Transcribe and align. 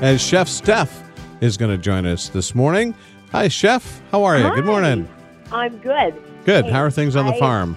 as 0.00 0.20
Chef 0.20 0.48
Steph 0.48 1.02
is 1.40 1.56
going 1.56 1.70
to 1.70 1.78
join 1.78 2.06
us 2.06 2.28
this 2.28 2.54
morning. 2.54 2.94
Hi, 3.32 3.48
Chef. 3.48 4.00
How 4.10 4.24
are 4.24 4.38
you? 4.38 4.44
Hi. 4.44 4.54
Good 4.54 4.64
morning. 4.66 5.08
I'm 5.52 5.76
good. 5.78 6.14
Good. 6.44 6.64
Hey, 6.66 6.70
How 6.70 6.80
are 6.82 6.90
things 6.90 7.16
on 7.16 7.26
the 7.26 7.34
I- 7.34 7.38
farm? 7.38 7.76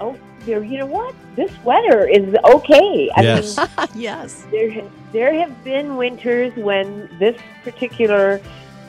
Oh. 0.00 0.16
You 0.46 0.60
know 0.60 0.84
what? 0.86 1.14
This 1.36 1.50
weather 1.64 2.06
is 2.06 2.34
okay. 2.44 3.10
I 3.16 3.22
Yes. 3.22 3.56
mean, 3.56 3.66
yes. 3.94 4.46
there 4.50 4.82
there 5.10 5.32
have 5.32 5.64
been 5.64 5.96
winters 5.96 6.54
when 6.56 7.08
this 7.18 7.40
particular 7.62 8.42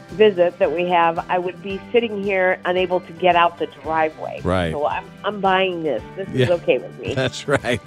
visit 0.10 0.60
that 0.60 0.70
we 0.70 0.84
have, 0.90 1.18
I 1.30 1.40
would 1.40 1.64
be 1.64 1.80
sitting 1.94 2.22
here 2.22 2.60
unable 2.66 3.00
to 3.00 3.12
get 3.14 3.38
out 3.38 3.58
the 3.58 3.68
driveway. 3.68 4.42
Right. 4.44 4.72
So 4.74 4.86
I'm 4.86 5.10
I'm 5.24 5.40
buying 5.40 5.82
this. 5.84 6.04
This 6.18 6.28
is 6.34 6.50
okay 6.50 6.78
with 6.78 7.00
me. 7.00 7.14
That's 7.16 7.48
right. 7.48 7.80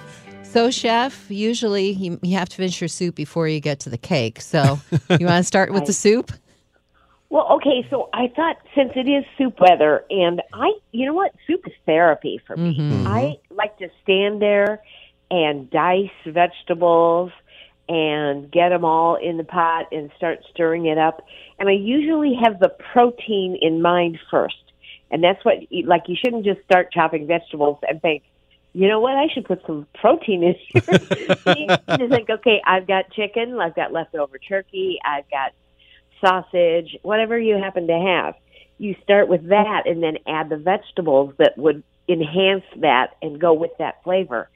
So, 0.49 0.71
chef, 0.71 1.29
usually 1.29 1.91
you, 1.91 2.19
you 2.23 2.35
have 2.35 2.49
to 2.49 2.55
finish 2.55 2.81
your 2.81 2.87
soup 2.87 3.13
before 3.13 3.47
you 3.47 3.59
get 3.59 3.81
to 3.81 3.89
the 3.91 3.99
cake. 3.99 4.41
So, 4.41 4.79
you 4.91 5.27
want 5.27 5.37
to 5.37 5.43
start 5.43 5.71
with 5.71 5.85
the 5.85 5.93
soup? 6.05 6.31
Well, 7.29 7.47
okay, 7.51 7.85
so 7.91 8.09
I 8.13 8.31
thought 8.35 8.57
since 8.73 8.91
it 8.95 9.07
is 9.07 9.23
soup 9.37 9.59
weather, 9.59 10.03
and 10.09 10.41
I, 10.51 10.73
you 10.91 11.05
know 11.05 11.13
what, 11.13 11.35
soup 11.45 11.67
is 11.67 11.73
therapy 11.85 12.41
for 12.47 12.57
me. 12.57 12.75
Mhm. 12.79 13.05
I 13.05 13.37
like 13.51 13.77
to 13.77 13.89
stand 14.01 14.41
there 14.41 14.81
and 15.29 15.69
dice 15.69 16.09
vegetables 16.25 17.31
and 17.87 18.49
get 18.49 18.69
them 18.69 18.83
all 18.83 19.17
in 19.17 19.37
the 19.37 19.43
pot 19.43 19.85
and 19.91 20.09
start 20.17 20.39
stirring 20.49 20.87
it 20.87 20.97
up. 20.97 21.23
And 21.59 21.69
I 21.69 21.73
usually 21.73 22.33
have 22.43 22.59
the 22.59 22.69
protein 22.91 23.55
in 23.61 23.83
mind 23.83 24.17
first. 24.31 24.55
And 25.11 25.23
that's 25.23 25.45
what, 25.45 25.57
like, 25.85 26.03
you 26.07 26.15
shouldn't 26.15 26.43
just 26.43 26.61
start 26.63 26.91
chopping 26.91 27.27
vegetables 27.27 27.77
and 27.87 28.01
think, 28.01 28.23
you 28.73 28.87
know 28.87 28.99
what, 28.99 29.15
I 29.15 29.27
should 29.33 29.45
put 29.45 29.61
some 29.65 29.87
protein 29.95 30.43
in 30.43 30.55
here. 30.67 30.81
just 31.87 32.11
think, 32.11 32.29
okay, 32.29 32.61
I've 32.65 32.87
got 32.87 33.11
chicken, 33.11 33.59
I've 33.59 33.75
got 33.75 33.91
leftover 33.91 34.37
turkey, 34.37 34.99
I've 35.03 35.29
got 35.29 35.53
sausage, 36.23 36.97
whatever 37.01 37.39
you 37.39 37.57
happen 37.57 37.87
to 37.87 37.97
have. 37.97 38.35
You 38.77 38.95
start 39.03 39.27
with 39.27 39.49
that 39.49 39.83
and 39.85 40.01
then 40.01 40.17
add 40.27 40.49
the 40.49 40.57
vegetables 40.57 41.33
that 41.37 41.57
would 41.57 41.83
enhance 42.07 42.63
that 42.77 43.15
and 43.21 43.39
go 43.39 43.53
with 43.53 43.71
that 43.79 44.03
flavor. 44.03 44.49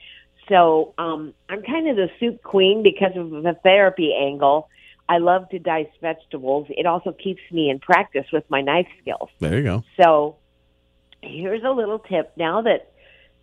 So 0.50 0.94
um, 0.98 1.33
I'm 1.50 1.61
kind 1.64 1.89
of 1.89 1.95
the 1.95 2.09
soup 2.20 2.44
queen 2.44 2.83
because 2.83 3.16
of 3.16 3.30
the 3.30 3.58
therapy 3.64 4.14
angle. 4.14 4.70
I 5.08 5.17
love 5.17 5.50
to 5.50 5.59
dice 5.59 5.88
vegetables. 6.02 6.67
It 6.70 6.86
also 6.86 7.11
keeps 7.11 7.42
me 7.52 7.70
in 7.70 7.80
practice 7.80 8.25
with 8.31 8.44
my 8.50 8.61
knife 8.61 8.88
skills. 9.02 9.30
There 9.39 9.58
you 9.58 9.64
go. 9.64 9.83
So 10.02 10.38
here's 11.22 11.64
a 11.64 11.72
little 11.72 12.00
tip. 12.00 12.31
Now 12.38 12.61
that 12.61 12.92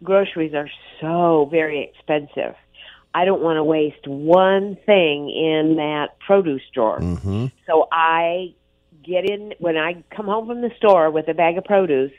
groceries 0.02 0.54
are 0.54 0.68
so 1.00 1.48
very 1.50 1.82
expensive, 1.82 2.54
I 3.14 3.24
don't 3.24 3.42
want 3.42 3.56
to 3.56 3.64
waste 3.64 4.06
one 4.06 4.76
thing 4.86 5.30
in 5.30 5.76
that 5.76 6.18
produce 6.20 6.62
drawer. 6.72 7.00
Mm-hmm. 7.00 7.46
So 7.66 7.88
I 7.90 8.54
get 9.04 9.28
in 9.28 9.54
when 9.58 9.76
I 9.76 10.04
come 10.14 10.26
home 10.26 10.46
from 10.46 10.60
the 10.60 10.70
store 10.76 11.10
with 11.10 11.28
a 11.28 11.34
bag 11.34 11.58
of 11.58 11.64
produce. 11.64 12.12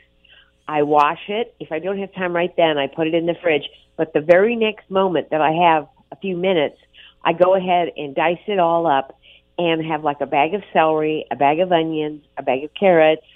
I 0.68 0.82
wash 0.82 1.20
it. 1.28 1.54
If 1.58 1.72
I 1.72 1.78
don't 1.78 1.98
have 1.98 2.14
time 2.14 2.34
right 2.34 2.54
then, 2.56 2.78
I 2.78 2.86
put 2.86 3.06
it 3.06 3.14
in 3.14 3.26
the 3.26 3.34
fridge. 3.42 3.64
But 3.96 4.12
the 4.12 4.20
very 4.20 4.54
next 4.54 4.90
moment 4.90 5.30
that 5.30 5.40
I 5.40 5.50
have 5.50 5.88
a 6.12 6.16
few 6.16 6.36
minutes, 6.36 6.78
I 7.24 7.32
go 7.32 7.54
ahead 7.54 7.92
and 7.96 8.14
dice 8.14 8.38
it 8.46 8.58
all 8.58 8.86
up 8.86 9.18
and 9.58 9.84
have 9.84 10.04
like 10.04 10.20
a 10.20 10.26
bag 10.26 10.54
of 10.54 10.62
celery, 10.72 11.26
a 11.30 11.36
bag 11.36 11.60
of 11.60 11.72
onions, 11.72 12.24
a 12.36 12.42
bag 12.42 12.64
of 12.64 12.74
carrots, 12.74 13.26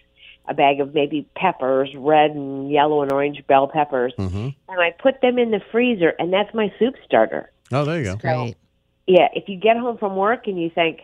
a 0.48 0.55
bag 0.55 0.80
of 0.80 0.94
maybe 0.94 1.28
peppers, 1.34 1.91
red 1.97 2.30
and 2.33 2.70
yellow 2.70 3.02
and 3.02 3.12
orange 3.12 3.44
bell 3.47 3.69
peppers, 3.69 4.12
Mm-hmm. 4.19 4.48
and 4.69 4.80
I 4.80 4.91
put 4.91 5.20
them 5.20 5.39
in 5.39 5.50
the 5.50 5.61
freezer, 5.72 6.12
and 6.19 6.33
that's 6.33 6.52
my 6.55 6.72
soup 6.78 6.94
starter. 7.05 7.50
Oh, 7.72 7.84
there 7.84 7.98
you 7.98 8.05
go. 8.05 8.16
Great. 8.16 8.56
Yeah, 9.06 9.28
if 9.34 9.48
you 9.48 9.56
get 9.58 9.77
home 9.77 9.98
from 9.98 10.17
work 10.17 10.47
and 10.47 10.61
you 10.61 10.70
think, 10.70 11.00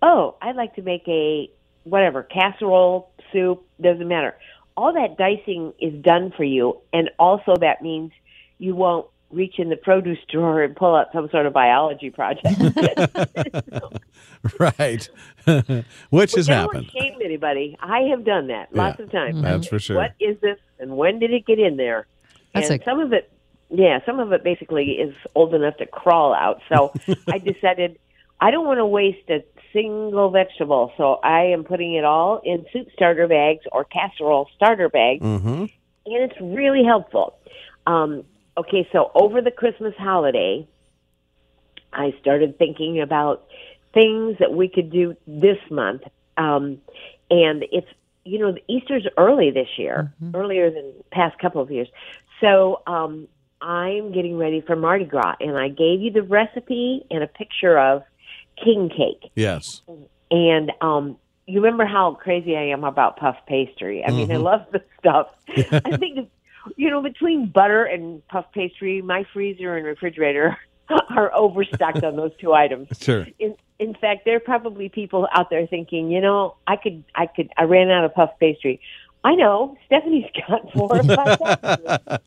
"Oh, 0.00 0.36
I'd 0.40 0.56
like 0.56 0.74
to 0.76 0.82
make 0.82 1.06
a 1.06 1.50
whatever 1.84 2.22
casserole 2.22 3.10
soup," 3.32 3.64
doesn't 3.80 4.08
matter. 4.08 4.36
All 4.76 4.92
that 4.94 5.16
dicing 5.18 5.72
is 5.80 5.92
done 6.02 6.32
for 6.36 6.44
you, 6.44 6.78
and 6.92 7.10
also 7.18 7.56
that 7.60 7.82
means 7.82 8.12
you 8.58 8.74
won't 8.74 9.06
reach 9.32 9.58
in 9.58 9.68
the 9.70 9.76
produce 9.76 10.18
drawer 10.30 10.62
and 10.62 10.76
pull 10.76 10.94
out 10.94 11.08
some 11.12 11.28
sort 11.30 11.46
of 11.46 11.52
biology 11.52 12.10
project. 12.10 12.46
right. 14.58 15.08
Which 16.10 16.34
has 16.34 16.48
I 16.48 16.54
don't 16.54 16.74
happened. 16.74 16.90
shame 16.96 17.18
anybody. 17.24 17.76
I 17.80 18.00
have 18.10 18.24
done 18.24 18.48
that 18.48 18.74
lots 18.74 18.98
Yeah. 18.98 19.04
of 19.06 19.12
times. 19.12 19.42
That's 19.42 19.66
for 19.66 19.78
sure. 19.78 19.96
What 19.96 20.12
is 20.20 20.38
this, 20.40 20.58
and 20.78 20.96
when 20.96 21.18
did 21.18 21.32
it 21.32 21.46
get 21.46 21.58
in 21.58 21.76
there? 21.76 22.06
That's 22.54 22.70
and 22.70 22.80
a- 22.80 22.84
some 22.84 23.00
of 23.00 23.12
it, 23.12 23.30
yeah, 23.70 24.00
some 24.04 24.20
of 24.20 24.32
it 24.32 24.44
basically 24.44 24.92
is 24.92 25.14
old 25.34 25.54
enough 25.54 25.76
to 25.78 25.86
crawl 25.86 26.34
out. 26.34 26.60
So 26.68 26.92
I 27.28 27.38
decided 27.38 27.98
I 28.40 28.50
don't 28.50 28.66
want 28.66 28.78
to 28.78 28.86
waste 28.86 29.28
a 29.30 29.42
single 29.72 30.30
vegetable, 30.30 30.92
so 30.98 31.14
I 31.24 31.44
am 31.44 31.64
putting 31.64 31.94
it 31.94 32.04
all 32.04 32.40
in 32.44 32.66
soup 32.72 32.88
starter 32.92 33.26
bags 33.26 33.64
or 33.72 33.84
casserole 33.84 34.48
starter 34.56 34.88
bags, 34.90 35.22
Mm-hmm. 35.22 35.48
and 35.62 35.70
it's 36.30 36.38
really 36.40 36.84
helpful. 36.84 37.38
Um, 37.86 38.24
okay, 38.56 38.88
so 38.92 39.10
over 39.14 39.40
the 39.40 39.50
Christmas 39.50 39.94
holiday, 39.98 40.66
I 41.92 42.14
started 42.20 42.58
thinking 42.58 43.00
about 43.00 43.44
things 43.94 44.36
that 44.38 44.52
we 44.52 44.68
could 44.68 44.90
do 44.90 45.16
this 45.26 45.58
month, 45.70 46.02
um, 46.36 46.78
and 47.30 47.64
it's 47.70 47.88
you 48.24 48.38
know 48.38 48.54
Easter's 48.68 49.06
early 49.16 49.50
this 49.50 49.68
year, 49.76 50.12
earlier 50.34 50.70
than 50.70 50.92
past 51.10 51.38
couple 51.38 51.60
of 51.60 51.70
years. 51.70 51.88
So 52.40 52.82
um, 52.86 53.28
I'm 53.60 54.12
getting 54.12 54.36
ready 54.38 54.60
for 54.60 54.74
Mardi 54.76 55.04
Gras, 55.04 55.36
and 55.40 55.56
I 55.56 55.68
gave 55.68 56.00
you 56.00 56.10
the 56.10 56.22
recipe 56.22 57.04
and 57.10 57.22
a 57.22 57.26
picture 57.26 57.78
of 57.78 58.02
king 58.62 58.88
cake. 58.88 59.30
Yes. 59.34 59.82
And 60.30 60.72
um, 60.80 61.16
you 61.46 61.60
remember 61.60 61.84
how 61.84 62.14
crazy 62.14 62.56
I 62.56 62.68
am 62.68 62.84
about 62.84 63.16
puff 63.18 63.36
pastry. 63.46 64.02
I 64.04 64.10
mean, 64.10 64.32
I 64.32 64.36
love 64.36 64.62
the 64.72 64.82
stuff. 64.98 65.28
I 65.48 65.96
think, 65.96 66.18
it's- 66.18 66.30
you 66.76 66.90
know, 66.90 67.02
between 67.02 67.46
butter 67.46 67.84
and 67.84 68.26
puff 68.28 68.46
pastry, 68.52 69.02
my 69.02 69.24
freezer 69.32 69.76
and 69.76 69.86
refrigerator 69.86 70.56
are 71.10 71.32
overstocked 71.34 72.04
on 72.04 72.16
those 72.16 72.32
two 72.40 72.52
items. 72.52 72.88
Sure. 73.00 73.26
In, 73.38 73.56
in 73.78 73.94
fact, 73.94 74.24
there 74.24 74.36
are 74.36 74.40
probably 74.40 74.88
people 74.88 75.28
out 75.32 75.50
there 75.50 75.66
thinking, 75.66 76.10
you 76.10 76.20
know, 76.20 76.56
I 76.66 76.76
could, 76.76 77.04
I 77.14 77.26
could, 77.26 77.50
I 77.56 77.64
ran 77.64 77.90
out 77.90 78.04
of 78.04 78.14
puff 78.14 78.30
pastry. 78.38 78.80
I 79.24 79.34
know 79.34 79.76
Stephanie's 79.86 80.30
got 80.48 80.72
four 80.72 80.96
or 80.96 81.02
five. 81.02 82.20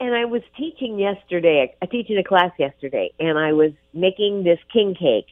and 0.00 0.14
I 0.14 0.24
was 0.24 0.42
teaching 0.56 0.98
yesterday. 0.98 1.74
I 1.80 1.86
teaching 1.86 2.18
a 2.18 2.24
class 2.24 2.52
yesterday, 2.58 3.12
and 3.18 3.38
I 3.38 3.52
was 3.52 3.72
making 3.92 4.44
this 4.44 4.58
king 4.72 4.94
cake. 4.94 5.26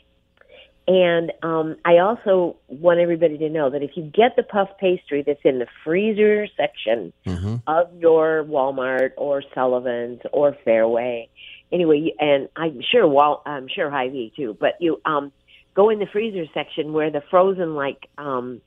And 0.89 1.33
um, 1.43 1.77
I 1.85 1.99
also 1.99 2.57
want 2.69 2.99
everybody 2.99 3.39
to 3.39 3.49
know 3.49 3.71
that 3.71 3.83
if 3.83 3.93
you 3.97 4.03
get 4.03 4.35
the 4.37 4.43
puff 4.43 4.69
pastry 4.81 5.23
that's 5.25 5.41
in 5.45 5.59
the 5.61 5.67
freezer 5.85 6.47
section 6.57 7.13
Mm-hmm. 7.25 7.57
of 7.67 7.89
your 7.99 8.45
Walmart 8.45 9.13
or 9.17 9.43
Sullivan's 9.55 10.21
or 10.33 10.57
Fareway, 10.67 11.29
anyway, 11.71 12.13
and 12.19 12.49
I'm 12.57 12.81
sure 12.91 13.07
Wal, 13.07 13.43
I'm 13.47 13.69
sure 13.69 13.91
Hy-Vee 13.91 14.33
too. 14.37 14.57
But 14.59 14.75
you 14.81 15.01
um, 15.05 15.31
go 15.75 15.89
in 15.89 15.99
the 16.01 16.07
freezer 16.07 16.45
section 16.53 16.93
where 16.93 17.11
the 17.11 17.23
frozen 17.31 17.75
like 17.77 18.09
um, 18.19 18.61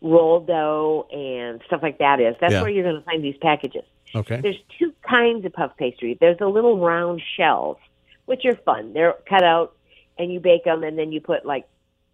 roll 0.00 0.40
dough 0.40 1.06
and 1.12 1.60
stuff 1.66 1.80
like 1.82 1.98
that 1.98 2.20
is. 2.20 2.34
That's 2.40 2.54
Yeah. 2.54 2.62
where 2.62 2.70
you're 2.70 2.82
going 2.84 2.96
to 2.96 3.04
find 3.04 3.22
these 3.22 3.36
packages. 3.40 3.84
Okay. 4.14 4.40
There's 4.40 4.58
two 4.78 4.92
kinds 5.08 5.44
of 5.46 5.52
puff 5.52 5.72
pastry. 5.78 6.18
There's 6.20 6.38
the 6.38 6.48
little 6.48 6.78
round 6.78 7.22
shells, 7.36 7.78
which 8.26 8.44
are 8.44 8.56
fun. 8.56 8.92
They're 8.92 9.14
cut 9.28 9.42
out, 9.44 9.74
and 10.22 10.32
you 10.32 10.40
bake 10.40 10.64
them, 10.64 10.82
and 10.84 10.98
then 10.98 11.12
you 11.12 11.20
put 11.20 11.44
like 11.44 11.66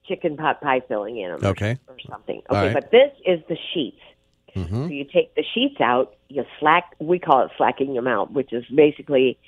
chicken 0.07 0.37
pot 0.37 0.61
pie 0.61 0.81
filling 0.89 1.19
in 1.19 1.31
them, 1.31 1.45
Okay. 1.45 1.79
or 1.87 1.97
something. 2.11 2.43
Okay, 2.51 2.67
right. 2.67 2.75
but 2.75 2.91
this 2.91 3.13
is 3.27 3.41
the 3.49 3.57
sheets. 3.75 4.01
Mm-hmm. 4.57 4.87
So 4.87 4.93
you 4.93 5.05
take 5.05 5.35
the 5.35 5.45
sheets 5.55 5.81
out, 5.81 6.17
you 6.29 6.45
slack. 6.59 6.95
We 6.99 7.19
call 7.19 7.45
it 7.45 7.51
slacking 7.57 7.95
them 7.95 8.09
out, 8.09 8.33
which 8.33 8.53
is 8.53 8.65
basically 8.75 9.39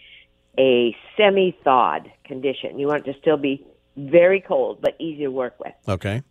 a 0.58 0.94
semi-thawed 1.16 2.10
condition. 2.24 2.78
You 2.78 2.88
want 2.88 3.06
it 3.06 3.12
to 3.12 3.18
still 3.20 3.38
be 3.38 3.66
very 3.96 4.40
cold, 4.40 4.80
but 4.80 4.94
easy 4.98 5.22
to 5.24 5.30
work 5.30 5.58
with. 5.58 5.72
Okay. 5.88 6.22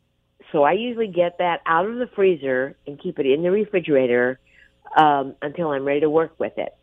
So 0.51 0.63
I 0.63 0.73
usually 0.73 1.07
get 1.07 1.37
that 1.39 1.61
out 1.65 1.87
of 1.87 1.97
the 1.97 2.07
freezer 2.15 2.75
and 2.87 2.99
keep 2.99 3.19
it 3.19 3.25
in 3.25 3.43
the 3.43 3.51
refrigerator 3.51 4.39
um, 4.95 5.35
until 5.41 5.69
I'm 5.69 5.83
ready 5.83 6.01
to 6.01 6.09
work 6.09 6.33
with 6.39 6.57
it. 6.57 6.75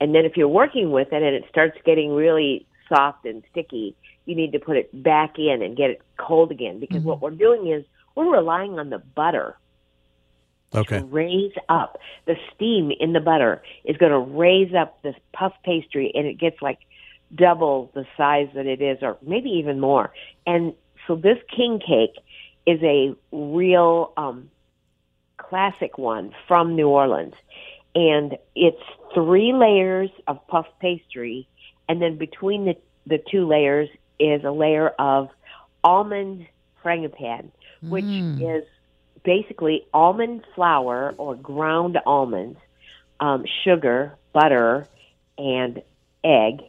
And 0.00 0.14
then 0.14 0.24
if 0.24 0.36
you're 0.36 0.48
working 0.48 0.90
with 0.90 1.08
it 1.12 1.22
and 1.22 1.34
it 1.34 1.44
starts 1.48 1.78
getting 1.84 2.12
really 2.12 2.66
soft 2.88 3.24
and 3.24 3.42
sticky, 3.50 3.96
you 4.26 4.34
need 4.34 4.52
to 4.52 4.58
put 4.58 4.76
it 4.76 4.90
back 5.02 5.38
in 5.38 5.62
and 5.62 5.76
get 5.76 5.90
it 5.90 6.02
cold 6.18 6.50
again 6.50 6.78
because 6.80 7.02
what 7.02 7.20
we're 7.22 7.30
doing 7.30 7.68
is 7.68 7.84
we're 8.14 8.30
relying 8.30 8.78
on 8.78 8.90
the 8.90 8.98
butter 8.98 9.56
Okay. 10.74 10.98
to 10.98 11.04
raise 11.06 11.52
up. 11.68 11.98
The 12.26 12.36
steam 12.54 12.90
in 12.90 13.12
the 13.12 13.20
butter 13.20 13.62
is 13.84 13.96
going 13.96 14.12
to 14.12 14.18
raise 14.18 14.74
up 14.74 15.00
this 15.02 15.14
puff 15.32 15.54
pastry 15.64 16.10
and 16.14 16.26
it 16.26 16.34
gets 16.34 16.60
like 16.60 16.80
double 17.34 17.90
the 17.94 18.04
size 18.16 18.48
that 18.54 18.66
it 18.66 18.82
is 18.82 18.98
or 19.00 19.16
maybe 19.22 19.50
even 19.50 19.80
more. 19.80 20.12
And 20.46 20.74
so 21.06 21.14
this 21.14 21.38
king 21.54 21.78
cake 21.78 22.16
is 22.66 22.82
a 22.82 23.14
real 23.30 24.12
um 24.16 24.50
classic 25.36 25.98
one 25.98 26.34
from 26.48 26.74
new 26.74 26.88
orleans. 26.88 27.34
And 27.94 28.36
it's 28.54 28.82
three 29.14 29.52
layers 29.52 30.10
of 30.26 30.44
puff 30.48 30.66
pastry 30.80 31.48
and 31.88 32.02
then 32.02 32.16
between 32.18 32.64
the 32.64 32.76
the 33.06 33.18
two 33.30 33.46
layers 33.46 33.88
is 34.18 34.44
a 34.44 34.50
layer 34.50 34.88
of 34.98 35.28
almond 35.84 36.46
frangipane, 36.84 37.50
which 37.82 38.04
mm. 38.04 38.58
is 38.58 38.64
basically 39.24 39.86
almond 39.92 40.44
flour 40.54 41.14
or 41.18 41.34
ground 41.34 41.98
almonds, 42.06 42.58
um, 43.20 43.44
sugar, 43.64 44.14
butter, 44.32 44.86
and 45.38 45.82
egg, 46.24 46.62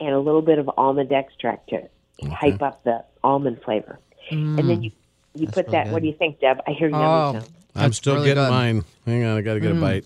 and 0.00 0.10
a 0.14 0.18
little 0.18 0.42
bit 0.42 0.58
of 0.58 0.70
almond 0.76 1.12
extract 1.12 1.70
to 1.70 1.88
hype 2.30 2.62
up 2.62 2.82
the 2.84 3.04
almond 3.22 3.60
flavor. 3.62 3.98
And 4.30 4.58
then 4.58 4.66
mm. 4.66 4.84
you 4.84 4.90
you 5.34 5.46
put 5.46 5.70
that. 5.70 5.84
good. 5.84 5.92
What 5.92 6.02
do 6.02 6.08
you 6.08 6.14
think, 6.14 6.40
Deb? 6.40 6.60
I 6.66 6.72
hear 6.72 6.88
you. 6.88 6.96
Oh. 6.96 7.40
I'm 7.74 7.92
still 7.92 8.14
really 8.14 8.28
getting 8.28 8.44
good. 8.44 8.50
mine. 8.50 8.84
Hang 9.06 9.24
on, 9.24 9.36
I 9.36 9.40
got 9.42 9.54
to 9.54 9.60
get 9.60 9.70
a 9.70 9.74
mm. 9.74 9.80
bite. 9.80 10.04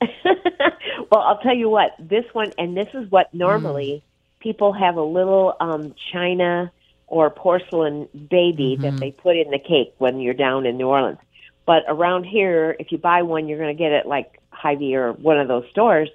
well, 1.10 1.22
I'll 1.22 1.38
tell 1.38 1.54
you 1.54 1.70
what. 1.70 1.92
This 1.98 2.24
one, 2.32 2.52
and 2.58 2.76
this 2.76 2.88
is 2.94 3.10
what 3.10 3.32
normally 3.32 4.04
people 4.40 4.72
have 4.72 4.96
a 4.96 5.02
little 5.02 5.54
um, 5.60 5.94
china 6.12 6.70
or 7.06 7.30
porcelain 7.30 8.08
baby 8.30 8.76
that 8.76 8.96
they 8.98 9.12
put 9.12 9.36
in 9.36 9.50
the 9.50 9.58
cake 9.58 9.94
when 9.98 10.20
you're 10.20 10.34
down 10.34 10.66
in 10.66 10.76
New 10.76 10.88
Orleans. 10.88 11.18
But 11.64 11.84
around 11.88 12.24
here, 12.24 12.76
if 12.78 12.90
you 12.90 12.98
buy 12.98 13.22
one, 13.22 13.48
you're 13.48 13.58
going 13.58 13.76
to 13.76 13.78
get 13.78 13.92
it 13.92 14.06
like 14.06 14.40
Hy-Vee 14.50 14.96
or 14.96 15.12
one 15.12 15.38
of 15.38 15.48
those 15.48 15.64
stores. 15.70 16.08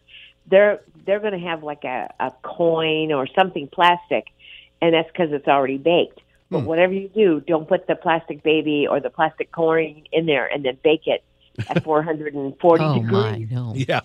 They're 0.47 0.81
they're 1.05 1.19
going 1.19 1.33
to 1.33 1.47
have 1.47 1.63
like 1.63 1.83
a, 1.83 2.13
a 2.19 2.31
coin 2.43 3.11
or 3.11 3.27
something 3.27 3.67
plastic, 3.67 4.27
and 4.81 4.93
that's 4.93 5.07
because 5.07 5.31
it's 5.31 5.47
already 5.47 5.77
baked. 5.77 6.19
But 6.49 6.65
whatever 6.65 6.91
you 6.91 7.07
do, 7.07 7.39
don't 7.39 7.65
put 7.65 7.87
the 7.87 7.95
plastic 7.95 8.43
baby 8.43 8.85
or 8.85 8.99
the 8.99 9.09
plastic 9.09 9.53
coin 9.53 10.03
in 10.11 10.25
there 10.25 10.45
and 10.45 10.65
then 10.65 10.77
bake 10.83 11.07
it 11.07 11.23
at 11.69 11.83
440 11.83 12.83
Oh 12.83 12.93
degrees. 12.95 13.11
my, 13.11 13.37
no. 13.49 13.73
Yeah. 13.75 14.01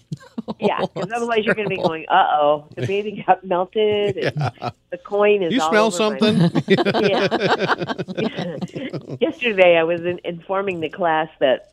Yeah, 0.61 0.81
because 0.95 1.11
otherwise 1.15 1.45
you're 1.45 1.55
going 1.55 1.69
to 1.69 1.75
be 1.75 1.81
going, 1.83 2.07
uh 2.09 2.27
oh, 2.41 2.67
the 2.77 2.87
baby 2.87 3.23
got 3.27 3.45
melted. 3.45 4.17
And 4.17 4.53
The 4.91 4.99
coin 4.99 5.43
is 5.43 5.53
You 5.53 5.61
all 5.63 5.91
smell 5.91 5.95
over 6.11 6.29
my- 6.29 6.49
something? 6.49 6.63
yeah. 8.29 9.17
Yesterday, 9.21 9.77
I 9.77 9.83
was 9.85 10.01
in, 10.03 10.21
informing 10.25 10.81
the 10.81 10.89
class 10.89 11.29
that 11.41 11.73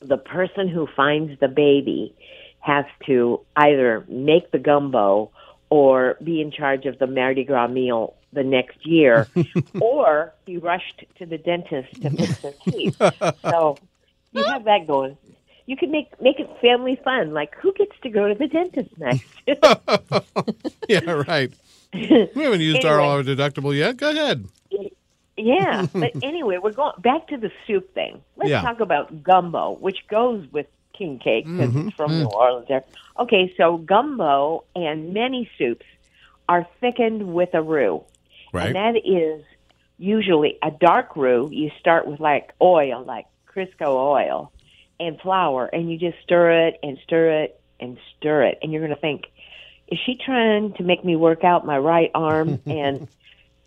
the 0.00 0.16
person 0.16 0.68
who 0.68 0.86
finds 0.96 1.38
the 1.40 1.48
baby 1.48 2.14
has 2.60 2.84
to 3.06 3.40
either 3.56 4.04
make 4.08 4.50
the 4.52 4.58
gumbo 4.58 5.30
or 5.70 6.16
be 6.22 6.40
in 6.40 6.50
charge 6.50 6.86
of 6.86 6.98
the 6.98 7.06
Mardi 7.06 7.44
Gras 7.44 7.66
meal 7.68 8.14
the 8.32 8.42
next 8.42 8.86
year, 8.86 9.26
or 9.80 10.32
be 10.46 10.56
rushed 10.56 11.04
to 11.18 11.26
the 11.26 11.36
dentist 11.38 12.00
to 12.00 12.10
fix 12.10 12.38
their 12.40 12.52
teeth. 12.64 12.96
So 13.42 13.76
you 14.32 14.44
have 14.44 14.64
that 14.64 14.86
going. 14.86 15.16
You 15.66 15.76
can 15.76 15.90
make 15.90 16.20
make 16.20 16.40
it 16.40 16.50
family 16.60 17.00
fun. 17.04 17.32
Like 17.32 17.54
who 17.56 17.72
gets 17.72 17.92
to 18.02 18.10
go 18.10 18.28
to 18.28 18.34
the 18.34 18.48
dentist 18.48 18.98
next? 18.98 19.24
yeah, 20.88 21.10
right. 21.28 21.52
We 21.94 22.42
haven't 22.42 22.60
used 22.60 22.84
our 22.84 23.00
Anyway. 23.00 23.08
all 23.08 23.22
deductible 23.22 23.76
yet. 23.76 23.96
Go 23.96 24.10
ahead. 24.10 24.46
Yeah, 25.36 25.86
but 25.94 26.12
anyway, 26.22 26.58
we're 26.58 26.72
going 26.72 26.92
back 27.00 27.28
to 27.28 27.36
the 27.36 27.50
soup 27.66 27.94
thing. 27.94 28.22
Let's 28.36 28.50
Yeah. 28.50 28.62
talk 28.62 28.80
about 28.80 29.22
gumbo, 29.22 29.72
which 29.72 30.06
goes 30.08 30.46
with 30.52 30.66
king 30.92 31.18
cake 31.18 31.46
because 31.46 31.70
mm-hmm. 31.70 31.88
it's 31.88 31.96
from 31.96 32.12
mm. 32.12 32.20
New 32.20 32.26
Orleans. 32.26 32.68
There. 32.68 32.84
Okay, 33.18 33.52
so 33.56 33.78
gumbo 33.78 34.64
and 34.74 35.14
many 35.14 35.50
soups 35.58 35.86
are 36.48 36.66
thickened 36.80 37.34
with 37.34 37.54
a 37.54 37.62
roux, 37.62 38.02
Right. 38.52 38.66
and 38.66 38.76
that 38.76 38.96
is 39.06 39.42
usually 39.98 40.58
a 40.62 40.70
dark 40.70 41.16
roux. 41.16 41.48
You 41.50 41.70
start 41.80 42.06
with 42.06 42.20
like 42.20 42.52
oil, 42.60 43.02
like 43.06 43.26
Crisco 43.54 43.86
oil, 43.86 44.52
and 45.00 45.20
flour, 45.20 45.66
and 45.66 45.90
you 45.90 45.98
just 45.98 46.16
stir 46.22 46.68
it 46.68 46.78
and 46.82 46.98
stir 47.04 47.42
it 47.42 47.60
and 47.80 47.98
stir 48.16 48.44
it, 48.44 48.58
and 48.62 48.72
you're 48.72 48.82
going 48.82 48.94
to 48.94 49.00
think, 49.00 49.24
is 49.88 49.98
she 50.06 50.14
trying 50.14 50.72
to 50.74 50.82
make 50.82 51.04
me 51.04 51.16
work 51.16 51.44
out 51.44 51.66
my 51.66 51.76
right 51.76 52.10
arm 52.14 52.60
and 52.66 53.08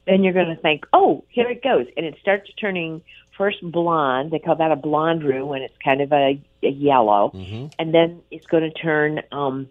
then 0.07 0.23
you're 0.23 0.33
going 0.33 0.55
to 0.55 0.61
think, 0.61 0.85
oh, 0.93 1.23
here 1.29 1.49
it 1.49 1.63
goes. 1.63 1.87
And 1.97 2.05
it 2.05 2.15
starts 2.21 2.49
turning 2.59 3.01
first 3.37 3.57
blonde. 3.61 4.31
They 4.31 4.39
call 4.39 4.55
that 4.55 4.71
a 4.71 4.75
blonde 4.75 5.23
roux 5.23 5.45
when 5.45 5.61
it's 5.61 5.75
kind 5.83 6.01
of 6.01 6.11
a, 6.13 6.39
a 6.63 6.69
yellow. 6.69 7.31
And 7.79 7.93
then 7.93 8.21
it's 8.31 8.45
going 8.45 8.63
to 8.63 8.71
turn 8.71 9.21
um, 9.31 9.67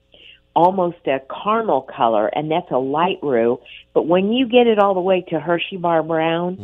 almost 0.55 1.07
a 1.07 1.21
caramel 1.31 1.83
color, 1.83 2.27
and 2.27 2.51
that's 2.51 2.71
a 2.71 2.79
light 2.79 3.19
roux. 3.23 3.61
But 3.93 4.07
when 4.07 4.33
you 4.33 4.47
get 4.49 4.67
it 4.67 4.79
all 4.79 4.95
the 4.95 5.01
way 5.01 5.23
to 5.29 5.41
Hershey 5.41 5.77
Bar 5.77 6.03
Brown, 6.03 6.57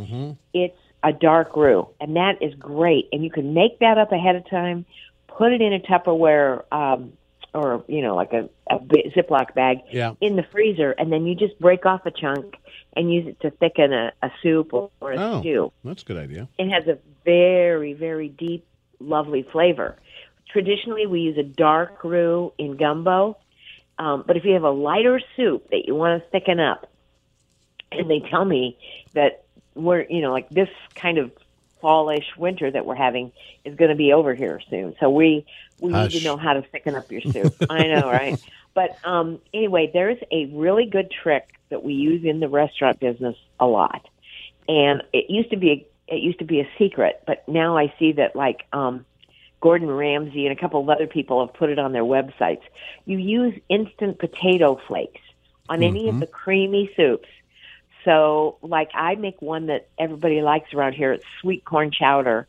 it's 0.52 0.76
a 1.02 1.12
dark 1.12 1.56
roux. 1.56 1.88
And 2.00 2.16
that 2.16 2.42
is 2.42 2.54
great. 2.54 3.08
And 3.12 3.24
you 3.24 3.30
can 3.30 3.54
make 3.54 3.78
that 3.80 3.98
up 3.98 4.12
ahead 4.12 4.36
of 4.36 4.48
time, 4.48 4.84
put 5.28 5.52
it 5.52 5.60
in 5.60 5.72
a 5.72 5.78
Tupperware 5.80 6.64
um, 6.72 7.12
or, 7.54 7.84
you 7.88 8.02
know, 8.02 8.14
like 8.14 8.32
a, 8.32 8.48
a 8.70 8.78
Ziploc 8.78 9.54
bag 9.54 9.78
Yeah. 9.90 10.14
in 10.20 10.36
the 10.36 10.44
freezer, 10.52 10.92
and 10.92 11.10
then 11.12 11.26
you 11.26 11.34
just 11.34 11.58
break 11.58 11.84
off 11.86 12.06
a 12.06 12.10
chunk 12.10 12.56
and 12.94 13.12
use 13.12 13.26
it 13.26 13.40
to 13.40 13.50
thicken 13.50 13.92
a, 13.92 14.12
a 14.22 14.30
soup 14.42 14.72
or, 14.72 14.90
or 15.00 15.12
a 15.12 15.16
Oh, 15.18 15.40
stew. 15.40 15.72
that's 15.84 16.02
a 16.02 16.06
good 16.06 16.16
idea. 16.18 16.48
It 16.58 16.68
has 16.70 16.86
a 16.86 16.98
very, 17.24 17.92
very 17.92 18.28
deep, 18.28 18.66
lovely 19.00 19.42
flavor. 19.42 19.96
Traditionally, 20.48 21.06
we 21.06 21.20
use 21.20 21.38
a 21.38 21.42
dark 21.42 22.02
roux 22.04 22.52
in 22.58 22.76
gumbo, 22.76 23.36
um, 23.98 24.24
but 24.26 24.36
if 24.36 24.44
you 24.44 24.52
have 24.54 24.64
a 24.64 24.70
lighter 24.70 25.20
soup 25.36 25.70
that 25.70 25.86
you 25.86 25.94
want 25.94 26.22
to 26.22 26.28
thicken 26.30 26.60
up, 26.60 26.88
and 27.92 28.08
they 28.08 28.20
tell 28.30 28.44
me 28.44 28.76
that 29.14 29.44
we're, 29.82 30.02
you 30.08 30.20
know, 30.20 30.32
like 30.32 30.48
this 30.50 30.68
kind 30.94 31.18
of 31.18 31.30
fallish 31.80 32.26
winter 32.36 32.70
that 32.70 32.84
we're 32.84 32.94
having 32.94 33.32
is 33.64 33.74
going 33.76 33.90
to 33.90 33.96
be 33.96 34.12
over 34.12 34.34
here 34.34 34.60
soon. 34.70 34.94
So 35.00 35.10
we 35.10 35.46
we 35.80 35.92
need 35.92 36.10
to 36.12 36.24
know 36.24 36.36
how 36.36 36.52
to 36.52 36.62
thicken 36.62 36.94
up 36.94 37.10
your 37.10 37.22
soup. 37.22 37.54
I 37.70 37.86
know, 37.86 38.10
right? 38.10 38.40
But 38.74 38.96
um, 39.04 39.40
anyway, 39.52 39.90
there's 39.92 40.18
a 40.30 40.46
really 40.46 40.86
good 40.86 41.10
trick 41.10 41.48
that 41.70 41.82
we 41.82 41.94
use 41.94 42.24
in 42.24 42.40
the 42.40 42.48
restaurant 42.48 43.00
business 43.00 43.36
a 43.58 43.66
lot, 43.66 44.06
and 44.68 45.02
it 45.12 45.30
used 45.30 45.50
to 45.50 45.56
be 45.56 45.70
a, 45.70 46.14
it 46.14 46.22
used 46.22 46.40
to 46.40 46.44
be 46.44 46.60
a 46.60 46.68
secret, 46.78 47.22
but 47.26 47.48
now 47.48 47.76
I 47.76 47.92
see 47.98 48.12
that 48.12 48.36
like 48.36 48.66
um, 48.72 49.06
Gordon 49.60 49.90
Ramsay 49.90 50.46
and 50.46 50.56
a 50.56 50.60
couple 50.60 50.80
of 50.80 50.88
other 50.88 51.06
people 51.06 51.44
have 51.44 51.54
put 51.54 51.70
it 51.70 51.78
on 51.78 51.92
their 51.92 52.04
websites. 52.04 52.62
You 53.04 53.18
use 53.18 53.58
instant 53.68 54.18
potato 54.18 54.80
flakes 54.86 55.20
on 55.68 55.82
any 55.82 56.08
of 56.08 56.18
the 56.18 56.26
creamy 56.26 56.90
soups. 56.96 57.28
So, 58.04 58.56
like, 58.62 58.90
I 58.94 59.14
make 59.16 59.42
one 59.42 59.66
that 59.66 59.88
everybody 59.98 60.40
likes 60.40 60.72
around 60.72 60.94
here. 60.94 61.12
It's 61.12 61.24
sweet 61.40 61.64
corn 61.64 61.90
chowder, 61.90 62.46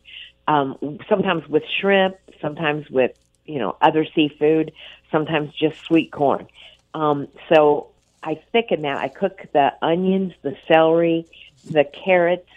um, 0.48 0.98
sometimes 1.08 1.46
with 1.48 1.62
shrimp, 1.80 2.16
sometimes 2.40 2.88
with 2.90 3.12
you 3.44 3.58
know 3.58 3.76
other 3.80 4.06
seafood, 4.14 4.72
sometimes 5.10 5.52
just 5.54 5.80
sweet 5.84 6.10
corn. 6.10 6.46
Um, 6.94 7.28
so 7.48 7.88
I 8.22 8.40
thicken 8.52 8.82
that. 8.82 8.98
I 8.98 9.08
cook 9.08 9.40
the 9.52 9.72
onions, 9.82 10.32
the 10.42 10.56
celery, 10.68 11.26
the 11.64 11.84
carrots 11.84 12.48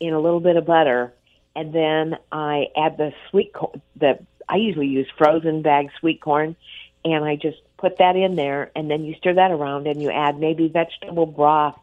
in 0.00 0.12
a 0.12 0.20
little 0.20 0.40
bit 0.40 0.56
of 0.56 0.66
butter, 0.66 1.12
and 1.54 1.72
then 1.72 2.16
I 2.30 2.68
add 2.76 2.96
the 2.96 3.12
sweet 3.30 3.52
corn. 3.52 3.80
The 3.96 4.18
I 4.48 4.56
usually 4.56 4.88
use 4.88 5.08
frozen 5.18 5.62
bagged 5.62 5.92
sweet 5.98 6.20
corn, 6.20 6.56
and 7.04 7.24
I 7.24 7.36
just 7.36 7.58
put 7.76 7.98
that 7.98 8.16
in 8.16 8.36
there, 8.36 8.70
and 8.76 8.90
then 8.90 9.04
you 9.04 9.14
stir 9.16 9.34
that 9.34 9.50
around, 9.50 9.86
and 9.86 10.00
you 10.00 10.10
add 10.10 10.38
maybe 10.38 10.68
vegetable 10.68 11.26
broth, 11.26 11.78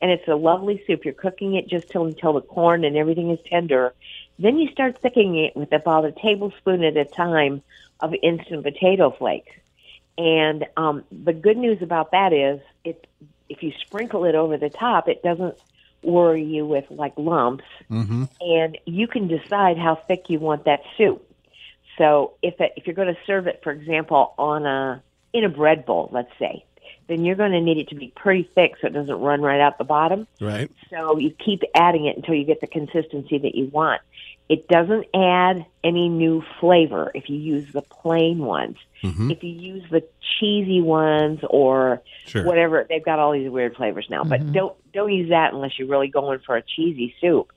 and 0.00 0.10
it's 0.10 0.28
a 0.28 0.34
lovely 0.34 0.82
soup. 0.86 1.04
You're 1.04 1.14
cooking 1.14 1.54
it 1.54 1.68
just 1.68 1.88
till 1.90 2.06
until 2.06 2.34
the 2.34 2.40
corn 2.40 2.84
and 2.84 2.96
everything 2.96 3.30
is 3.30 3.38
tender. 3.46 3.94
Then 4.38 4.58
you 4.58 4.70
start 4.70 5.00
thickening 5.00 5.36
it 5.36 5.56
with 5.56 5.72
about 5.72 6.04
a 6.04 6.12
tablespoon 6.12 6.84
at 6.84 6.96
a 6.96 7.04
time 7.04 7.62
of 8.00 8.14
instant 8.22 8.62
potato 8.62 9.10
flakes. 9.10 9.52
And 10.18 10.66
um, 10.76 11.04
the 11.10 11.32
good 11.32 11.56
news 11.56 11.82
about 11.82 12.10
that 12.12 12.32
is, 12.32 12.60
it 12.84 13.06
if 13.48 13.62
you 13.62 13.72
sprinkle 13.86 14.24
it 14.24 14.34
over 14.34 14.56
the 14.56 14.70
top, 14.70 15.08
it 15.08 15.22
doesn't 15.22 15.56
worry 16.02 16.42
you 16.44 16.66
with 16.66 16.84
like 16.90 17.14
lumps, 17.16 17.64
and 18.40 18.78
you 18.84 19.06
can 19.06 19.28
decide 19.28 19.78
how 19.78 19.94
thick 19.94 20.28
you 20.28 20.38
want 20.38 20.64
that 20.64 20.80
soup. 20.96 21.22
So 21.98 22.34
if 22.42 22.60
it, 22.60 22.72
if 22.76 22.86
you're 22.86 22.94
going 22.94 23.14
to 23.14 23.20
serve 23.26 23.46
it, 23.46 23.60
for 23.62 23.72
example, 23.72 24.34
on 24.38 24.66
a 24.66 25.02
in 25.32 25.44
a 25.44 25.48
bread 25.48 25.86
bowl, 25.86 26.08
let's 26.12 26.32
say, 26.38 26.64
then 27.08 27.24
you're 27.24 27.36
going 27.36 27.52
to 27.52 27.60
need 27.60 27.78
it 27.78 27.88
to 27.88 27.94
be 27.94 28.12
pretty 28.16 28.48
thick 28.54 28.74
so 28.80 28.88
it 28.88 28.92
doesn't 28.92 29.20
run 29.20 29.40
right 29.40 29.60
out 29.60 29.78
the 29.78 29.84
bottom. 29.84 30.26
Right. 30.40 30.70
So 30.90 31.18
you 31.18 31.30
keep 31.30 31.62
adding 31.74 32.06
it 32.06 32.16
until 32.16 32.34
you 32.34 32.44
get 32.44 32.60
the 32.60 32.66
consistency 32.66 33.38
that 33.38 33.54
you 33.54 33.66
want. 33.66 34.02
It 34.48 34.68
doesn't 34.68 35.06
add 35.14 35.66
any 35.82 36.08
new 36.08 36.42
flavor 36.60 37.10
if 37.14 37.28
you 37.28 37.36
use 37.36 37.72
the 37.72 37.82
plain 37.82 38.38
ones. 38.38 38.76
If 39.02 39.44
you 39.44 39.50
use 39.50 39.84
the 39.90 40.02
cheesy 40.40 40.80
ones 40.80 41.38
or 41.48 42.02
Sure. 42.26 42.44
whatever, 42.44 42.84
they've 42.88 43.04
got 43.04 43.20
all 43.20 43.30
these 43.32 43.48
weird 43.48 43.76
flavors 43.76 44.06
now. 44.10 44.24
But 44.24 44.52
don't 44.52 44.74
don't 44.92 45.12
use 45.12 45.28
that 45.30 45.52
unless 45.52 45.78
you're 45.78 45.86
really 45.86 46.08
going 46.08 46.40
for 46.40 46.56
a 46.56 46.62
cheesy 46.62 47.14
soup. 47.20 47.52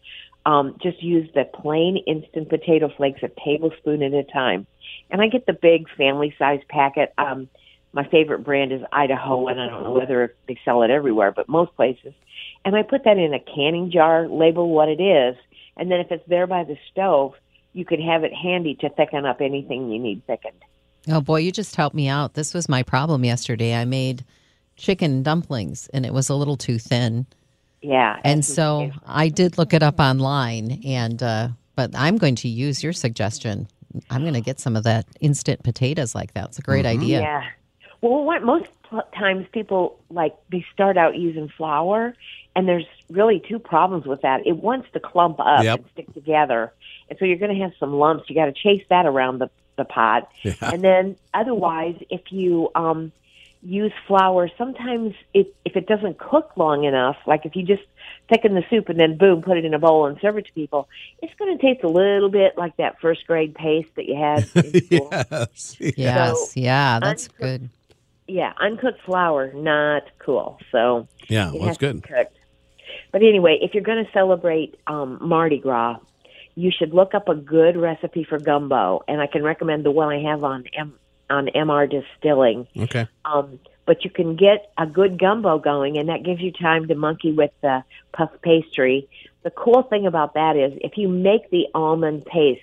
Um, 0.45 0.75
just 0.81 1.01
use 1.01 1.27
the 1.33 1.45
plain 1.45 1.97
instant 2.05 2.49
potato 2.49 2.89
flakes 2.95 3.23
a 3.23 3.29
tablespoon 3.43 4.03
at 4.03 4.13
a 4.13 4.23
time. 4.23 4.67
And 5.09 5.21
I 5.21 5.27
get 5.27 5.47
the 5.47 5.53
big 5.53 5.89
family 5.97 6.35
size 6.37 6.61
packet. 6.69 7.13
Um, 7.17 7.49
my 7.93 8.07
favorite 8.07 8.43
brand 8.43 8.71
is 8.71 8.81
Idaho, 8.91 9.47
and 9.47 9.59
I 9.59 9.67
don't 9.67 9.83
know 9.83 9.93
whether 9.93 10.33
they 10.47 10.59
sell 10.63 10.83
it 10.83 10.91
everywhere, 10.91 11.31
but 11.31 11.49
most 11.49 11.75
places. 11.75 12.13
And 12.65 12.75
I 12.75 12.83
put 12.83 13.03
that 13.05 13.17
in 13.17 13.33
a 13.33 13.39
canning 13.39 13.91
jar, 13.91 14.27
label 14.27 14.69
what 14.69 14.89
it 14.89 15.01
is, 15.01 15.35
and 15.77 15.89
then 15.89 15.99
if 15.99 16.11
it's 16.11 16.27
there 16.27 16.45
by 16.45 16.63
the 16.63 16.77
stove, 16.91 17.33
you 17.73 17.85
could 17.85 18.01
have 18.01 18.23
it 18.23 18.33
handy 18.33 18.75
to 18.75 18.89
thicken 18.89 19.25
up 19.25 19.41
anything 19.41 19.91
you 19.91 19.99
need 19.99 20.25
thickened. 20.27 20.61
Oh 21.07 21.21
boy, 21.21 21.39
you 21.39 21.51
just 21.51 21.75
helped 21.75 21.95
me 21.95 22.07
out. 22.07 22.33
This 22.33 22.53
was 22.53 22.67
my 22.67 22.83
problem 22.83 23.23
yesterday. 23.23 23.73
I 23.75 23.85
made 23.85 24.25
chicken 24.75 25.23
dumplings 25.23 25.87
and 25.93 26.05
it 26.05 26.13
was 26.13 26.29
a 26.29 26.35
little 26.35 26.57
too 26.57 26.77
thin. 26.77 27.25
Yeah. 27.81 28.19
And 28.23 28.43
so. 28.43 28.91
I 29.05 29.29
did 29.29 29.57
look 29.57 29.73
it 29.73 29.81
up 29.81 29.99
online, 29.99 30.81
and 30.85 31.23
uh, 31.23 31.49
but 31.75 31.91
I'm 31.95 32.17
going 32.17 32.35
to 32.35 32.49
use 32.49 32.83
your 32.83 32.93
suggestion. 32.93 33.67
I'm 34.09 34.21
going 34.21 34.33
to 34.33 34.41
get 34.41 34.59
some 34.59 34.75
of 34.75 34.83
that 34.83 35.05
instant 35.19 35.63
potatoes 35.63 36.13
like 36.13 36.33
that. 36.33 36.49
It's 36.49 36.59
a 36.59 36.61
great 36.61 36.85
idea. 36.85 37.21
Yeah. 37.21 37.43
Well, 38.01 38.23
what, 38.23 38.43
most 38.43 38.67
times 39.13 39.45
people 39.51 39.99
like 40.09 40.35
they 40.51 40.65
start 40.73 40.97
out 40.97 41.17
using 41.17 41.49
flour, 41.49 42.13
and 42.55 42.67
there's 42.67 42.85
really 43.09 43.41
two 43.47 43.59
problems 43.59 44.05
with 44.05 44.21
that. 44.21 44.45
It 44.47 44.57
wants 44.57 44.87
to 44.93 44.99
clump 44.99 45.39
up 45.39 45.63
Yep. 45.63 45.79
and 45.79 45.85
stick 45.93 46.13
together, 46.13 46.71
and 47.09 47.19
so 47.19 47.25
you're 47.25 47.37
going 47.37 47.55
to 47.55 47.61
have 47.61 47.73
some 47.79 47.93
lumps. 47.93 48.29
You 48.29 48.35
got 48.35 48.45
to 48.45 48.53
chase 48.53 48.83
that 48.89 49.05
around 49.05 49.39
the 49.39 49.49
the 49.77 49.85
pot, 49.85 50.29
Yeah. 50.43 50.53
and 50.61 50.81
then 50.83 51.15
otherwise, 51.33 51.95
if 52.09 52.31
you 52.31 52.69
um, 52.75 53.11
use 53.63 53.93
flour, 54.07 54.49
sometimes 54.57 55.13
it, 55.33 55.53
if 55.65 55.75
it 55.77 55.85
doesn't 55.87 56.17
cook 56.17 56.51
long 56.57 56.83
enough, 56.85 57.15
like 57.25 57.45
if 57.45 57.55
you 57.55 57.63
just 57.63 57.83
thicken 58.27 58.55
the 58.55 58.63
soup 58.69 58.89
and 58.89 58.99
then 58.99 59.17
boom, 59.17 59.41
put 59.41 59.57
it 59.57 59.63
in 59.65 59.73
a 59.73 59.79
bowl 59.79 60.05
and 60.05 60.17
serve 60.21 60.37
it 60.37 60.45
to 60.47 60.53
people, 60.53 60.89
it's 61.21 61.33
going 61.35 61.57
to 61.57 61.61
taste 61.61 61.83
a 61.85 61.87
little 61.89 62.29
bit 62.29 62.57
like 62.57 62.75
that 62.77 62.99
first 62.99 63.25
grade 63.27 63.55
paste 63.55 63.89
that 63.95 64.05
you 64.05 64.15
had. 64.15 64.49
In 64.55 64.81
school. 64.85 65.09
yes. 65.11 65.77
Yes, 65.79 66.57
yeah, 66.57 66.99
that's 66.99 67.27
uncooked- 67.29 67.39
good. 67.39 67.69
Yeah, 68.29 68.53
uncooked 68.59 69.01
flour, 69.05 69.51
not 69.53 70.03
cool. 70.19 70.59
So 70.71 71.07
Yeah, 71.27 71.49
it 71.49 71.53
well, 71.55 71.67
has 71.67 71.77
that's 71.77 71.77
to 71.79 71.93
be 71.95 71.99
good. 72.01 72.07
cooked. 72.15 72.37
But 73.11 73.21
anyway, 73.23 73.57
if 73.61 73.73
you're 73.73 73.83
going 73.83 74.03
to 74.05 74.11
celebrate 74.11 74.75
um, 74.87 75.17
Mardi 75.21 75.57
Gras, 75.57 75.97
you 76.55 76.71
should 76.71 76.93
look 76.93 77.13
up 77.15 77.27
a 77.27 77.35
good 77.35 77.75
recipe 77.77 78.23
for 78.23 78.37
gumbo, 78.37 79.01
and 79.07 79.21
I 79.21 79.27
can 79.27 79.43
recommend 79.43 79.83
the 79.85 79.91
one 79.91 80.09
I 80.13 80.21
have 80.29 80.43
on 80.43 80.65
M- 80.77 80.99
on 81.29 81.47
MR 81.47 81.89
Distilling. 81.89 82.67
Okay. 82.77 83.07
Um, 83.25 83.59
but 83.85 84.03
you 84.03 84.09
can 84.11 84.35
get 84.35 84.71
a 84.77 84.85
good 84.85 85.17
gumbo 85.19 85.57
going, 85.57 85.97
and 85.97 86.09
that 86.09 86.23
gives 86.23 86.41
you 86.41 86.51
time 86.51 86.87
to 86.87 86.95
monkey 86.95 87.31
with 87.31 87.51
the 87.61 87.83
puff 88.13 88.29
pastry. 88.43 89.07
The 89.43 89.49
cool 89.51 89.83
thing 89.83 90.05
about 90.05 90.33
that 90.35 90.55
is 90.55 90.77
if 90.81 90.97
you 90.97 91.07
make 91.07 91.49
the 91.49 91.67
almond 91.73 92.25
paste, 92.25 92.61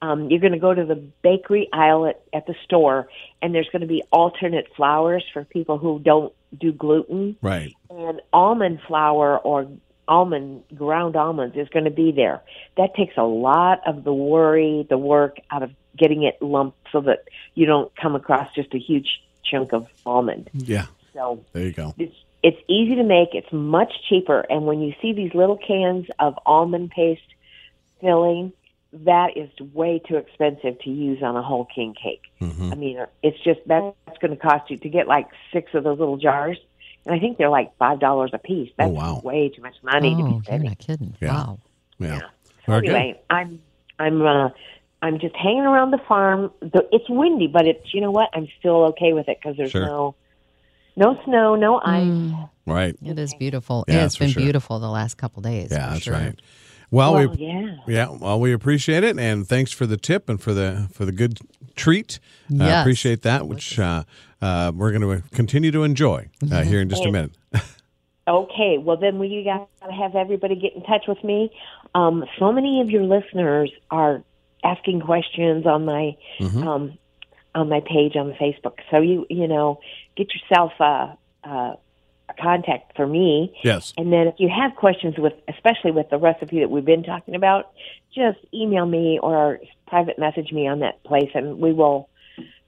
um, 0.00 0.30
you're 0.30 0.40
going 0.40 0.52
to 0.52 0.58
go 0.58 0.72
to 0.72 0.84
the 0.84 0.96
bakery 1.22 1.68
aisle 1.72 2.06
at, 2.06 2.20
at 2.32 2.46
the 2.46 2.54
store, 2.64 3.08
and 3.42 3.54
there's 3.54 3.68
going 3.70 3.82
to 3.82 3.88
be 3.88 4.02
alternate 4.12 4.66
flours 4.76 5.24
for 5.32 5.44
people 5.44 5.78
who 5.78 5.98
don't 5.98 6.32
do 6.58 6.72
gluten. 6.72 7.36
Right. 7.42 7.74
And 7.90 8.20
almond 8.32 8.80
flour 8.86 9.38
or 9.38 9.68
almond 10.06 10.62
ground 10.74 11.16
almonds 11.16 11.56
is 11.56 11.68
going 11.68 11.84
to 11.84 11.90
be 11.90 12.12
there. 12.12 12.42
That 12.76 12.94
takes 12.94 13.16
a 13.16 13.24
lot 13.24 13.80
of 13.86 14.04
the 14.04 14.12
worry, 14.12 14.86
the 14.88 14.98
work 14.98 15.38
out 15.50 15.62
of 15.62 15.70
getting 15.96 16.22
it 16.22 16.40
lumped 16.40 16.78
so 16.92 17.00
that 17.02 17.24
you 17.54 17.66
don't 17.66 17.94
come 17.96 18.14
across 18.14 18.52
just 18.54 18.72
a 18.74 18.78
huge 18.78 19.20
chunk 19.44 19.72
of 19.72 19.86
almond. 20.06 20.48
Yeah. 20.54 20.86
So 21.12 21.44
There 21.52 21.64
you 21.64 21.72
go. 21.72 21.94
it's 21.98 22.14
it's 22.42 22.58
easy 22.68 22.94
to 22.94 23.02
make. 23.02 23.30
It's 23.32 23.52
much 23.52 23.92
cheaper, 24.08 24.40
and 24.48 24.64
when 24.64 24.80
you 24.80 24.94
see 25.02 25.12
these 25.12 25.34
little 25.34 25.56
cans 25.58 26.06
of 26.20 26.38
almond 26.46 26.90
paste 26.92 27.20
filling, 28.00 28.52
that 28.92 29.36
is 29.36 29.50
way 29.74 30.00
too 30.06 30.16
expensive 30.16 30.78
to 30.80 30.90
use 30.90 31.22
on 31.22 31.36
a 31.36 31.42
whole 31.42 31.66
king 31.74 31.94
cake. 31.94 32.22
Mm-hmm. 32.40 32.72
I 32.72 32.74
mean, 32.76 32.98
it's 33.22 33.38
just 33.44 33.60
that's 33.66 33.94
going 34.20 34.30
to 34.30 34.36
cost 34.36 34.70
you 34.70 34.78
to 34.78 34.88
get 34.88 35.06
like 35.06 35.28
six 35.52 35.74
of 35.74 35.84
those 35.84 35.98
little 35.98 36.16
jars, 36.16 36.58
and 37.04 37.14
I 37.14 37.18
think 37.18 37.36
they're 37.38 37.50
like 37.50 37.76
five 37.76 38.00
dollars 38.00 38.30
a 38.32 38.38
piece. 38.38 38.70
That's 38.78 38.88
Oh, 38.88 38.92
wow. 38.94 39.20
way 39.22 39.50
too 39.50 39.62
much 39.62 39.76
money 39.82 40.14
to 40.14 40.22
Oh, 40.22 40.24
be 40.26 40.32
you're 40.34 40.42
spending. 40.44 40.68
not 40.70 40.78
kidding. 40.78 41.14
Yeah. 41.20 41.32
Wow. 41.34 41.58
Yeah. 41.98 42.18
So 42.20 42.26
Very 42.66 42.80
good. 42.86 42.94
anyway, 42.94 43.20
I'm 43.28 43.60
I'm 43.98 44.22
uh, 44.22 44.48
I'm 45.02 45.18
just 45.18 45.36
hanging 45.36 45.64
around 45.64 45.90
the 45.90 46.00
farm. 46.08 46.50
The, 46.60 46.88
it's 46.90 47.08
windy, 47.10 47.46
but 47.46 47.66
it's 47.66 47.92
you 47.92 48.00
know 48.00 48.10
what? 48.10 48.30
I'm 48.32 48.48
still 48.58 48.84
okay 48.86 49.12
with 49.12 49.28
it 49.28 49.38
because 49.40 49.56
there's 49.56 49.70
Sure. 49.72 49.84
no 49.86 50.14
no 50.96 51.20
snow, 51.24 51.54
no 51.56 51.78
ice. 51.84 52.02
Mm, 52.04 52.50
Right. 52.66 52.96
it 53.04 53.18
is 53.18 53.32
beautiful. 53.34 53.84
Yeah, 53.86 53.94
it's 53.96 54.02
that's 54.02 54.16
for 54.16 54.24
been 54.24 54.30
sure. 54.32 54.42
beautiful 54.42 54.78
the 54.80 54.88
last 54.90 55.16
couple 55.16 55.42
days. 55.42 55.68
Yeah, 55.70 55.90
that's 55.90 56.02
sure. 56.02 56.14
right. 56.14 56.40
Well, 56.90 57.14
Well, 57.14 57.28
we 57.28 57.36
yeah. 57.46 57.76
yeah, 57.86 58.08
well, 58.10 58.40
we 58.40 58.52
appreciate 58.52 59.04
it, 59.04 59.18
and 59.18 59.46
thanks 59.46 59.72
for 59.72 59.86
the 59.86 59.96
tip 59.96 60.28
and 60.28 60.40
for 60.40 60.54
the 60.54 60.88
for 60.92 61.04
the 61.04 61.12
good 61.12 61.38
treat. 61.76 62.18
I 62.50 62.54
Yes. 62.66 62.80
appreciate 62.82 63.22
that, 63.22 63.46
which 63.46 63.78
uh, 63.78 64.04
uh, 64.40 64.72
we're 64.74 64.92
going 64.92 65.02
to 65.22 65.28
continue 65.34 65.70
to 65.70 65.82
enjoy 65.84 66.28
uh, 66.50 66.62
here 66.62 66.80
in 66.80 66.88
just 66.88 67.04
a 67.04 67.12
minute. 67.12 67.32
Okay, 68.26 68.76
well 68.76 68.98
then 68.98 69.18
we 69.18 69.42
got 69.42 69.68
to 69.88 69.90
have 69.90 70.14
everybody 70.14 70.54
get 70.54 70.74
in 70.74 70.82
touch 70.82 71.06
with 71.08 71.24
me. 71.24 71.50
Um, 71.94 72.26
so 72.38 72.52
many 72.52 72.82
of 72.82 72.90
your 72.90 73.02
listeners 73.04 73.72
are 73.90 74.22
asking 74.62 75.00
questions 75.00 75.64
on 75.64 75.86
my 75.86 76.14
um, 76.42 76.98
on 77.54 77.70
my 77.70 77.80
page 77.80 78.16
on 78.16 78.34
Facebook. 78.34 78.80
So 78.90 78.98
you 79.00 79.24
you 79.30 79.48
know 79.48 79.80
get 80.14 80.28
yourself 80.34 80.72
a, 80.78 81.16
a, 81.44 81.48
a 81.48 81.78
contact 82.40 82.96
for 82.96 83.06
me, 83.06 83.54
yes. 83.62 83.92
and 83.96 84.12
then 84.12 84.26
if 84.26 84.34
you 84.38 84.48
have 84.48 84.76
questions 84.76 85.14
with 85.18 85.32
especially 85.48 85.90
with 85.90 86.08
the 86.10 86.18
recipe 86.18 86.60
that 86.60 86.70
we've 86.70 86.84
been 86.84 87.02
talking 87.02 87.34
about, 87.34 87.72
just 88.14 88.38
email 88.54 88.86
me 88.86 89.18
or 89.22 89.60
private 89.86 90.18
message 90.18 90.52
me 90.52 90.66
on 90.66 90.80
that 90.80 91.02
place, 91.04 91.30
and 91.34 91.58
we 91.58 91.72
will 91.72 92.08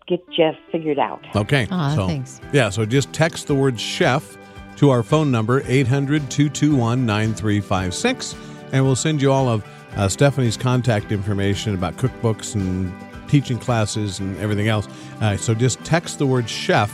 get 0.06 0.20
Jeff 0.30 0.54
figured 0.72 0.98
out. 0.98 1.24
Okay. 1.36 1.66
Aw, 1.70 1.94
so, 1.94 2.06
thanks. 2.06 2.40
Yeah, 2.52 2.70
so 2.70 2.84
just 2.84 3.12
text 3.12 3.46
the 3.46 3.54
word 3.54 3.78
chef 3.78 4.36
to 4.76 4.90
our 4.90 5.02
phone 5.02 5.30
number, 5.30 5.62
800 5.66 6.30
221 6.30 7.06
9356, 7.06 8.34
and 8.72 8.84
we'll 8.84 8.96
send 8.96 9.22
you 9.22 9.32
all 9.32 9.48
of 9.48 9.64
uh, 9.96 10.08
Stephanie's 10.08 10.56
contact 10.56 11.12
information 11.12 11.74
about 11.74 11.96
cookbooks 11.96 12.54
and 12.54 12.92
teaching 13.28 13.58
classes 13.58 14.18
and 14.18 14.36
everything 14.38 14.68
else. 14.68 14.88
Uh, 15.20 15.36
so 15.36 15.54
just 15.54 15.82
text 15.84 16.18
the 16.18 16.26
word 16.26 16.48
chef 16.48 16.92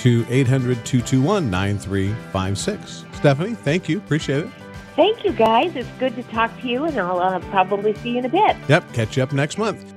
to 0.00 0.26
800 0.28 0.84
221 0.84 1.50
9356. 1.50 3.04
Stephanie, 3.12 3.54
thank 3.54 3.88
you. 3.88 3.98
Appreciate 3.98 4.44
it. 4.44 4.50
Thank 4.96 5.24
you, 5.24 5.32
guys. 5.32 5.76
It's 5.76 5.88
good 5.98 6.14
to 6.16 6.22
talk 6.24 6.58
to 6.60 6.68
you, 6.68 6.84
and 6.84 6.98
I'll 6.98 7.20
uh, 7.20 7.38
probably 7.50 7.94
see 7.94 8.10
you 8.10 8.18
in 8.18 8.24
a 8.24 8.28
bit. 8.28 8.56
Yep, 8.68 8.92
catch 8.92 9.16
you 9.16 9.22
up 9.22 9.32
next 9.32 9.56
month. 9.56 9.94